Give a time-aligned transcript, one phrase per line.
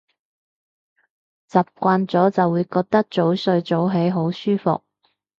[1.51, 4.83] 習慣咗就會覺得早睡早起好舒服